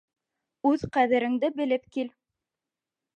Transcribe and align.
Үҙ 0.69 0.85
ҡәҙереңде 0.95 1.51
белеп 1.61 1.85
кил. 1.99 2.09